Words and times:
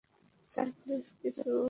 Sir 0.49 0.67
please, 0.77 1.05
কিছু 1.21 1.41
বলুন 1.41 1.53
না? 1.53 1.59